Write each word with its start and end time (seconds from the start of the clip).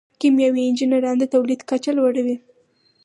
کیمیاوي 0.19 0.61
انجینران 0.67 1.15
د 1.19 1.23
تولید 1.33 1.61
کچه 1.69 1.91
لوړوي. 1.97 2.35